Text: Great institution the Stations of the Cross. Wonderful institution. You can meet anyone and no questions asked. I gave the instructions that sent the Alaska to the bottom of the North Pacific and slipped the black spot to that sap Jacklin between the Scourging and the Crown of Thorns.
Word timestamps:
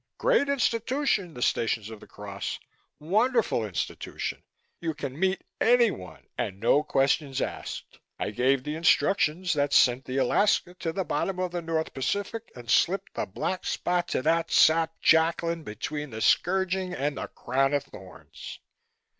Great 0.17 0.49
institution 0.49 1.35
the 1.35 1.43
Stations 1.43 1.91
of 1.91 1.99
the 1.99 2.07
Cross. 2.07 2.57
Wonderful 2.99 3.63
institution. 3.63 4.41
You 4.79 4.95
can 4.95 5.19
meet 5.19 5.43
anyone 5.59 6.25
and 6.39 6.59
no 6.59 6.81
questions 6.81 7.39
asked. 7.39 7.99
I 8.17 8.31
gave 8.31 8.63
the 8.63 8.73
instructions 8.73 9.53
that 9.53 9.73
sent 9.73 10.05
the 10.05 10.17
Alaska 10.17 10.73
to 10.79 10.91
the 10.91 11.03
bottom 11.05 11.37
of 11.37 11.51
the 11.51 11.61
North 11.61 11.93
Pacific 11.93 12.51
and 12.55 12.67
slipped 12.67 13.13
the 13.13 13.27
black 13.27 13.63
spot 13.63 14.07
to 14.07 14.23
that 14.23 14.49
sap 14.49 14.99
Jacklin 15.03 15.63
between 15.63 16.09
the 16.09 16.21
Scourging 16.21 16.93
and 16.95 17.17
the 17.17 17.27
Crown 17.27 17.75
of 17.75 17.83
Thorns. 17.83 18.57